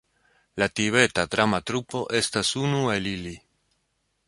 [0.61, 3.37] La Tibeta Drama Trupo estas unu el ili.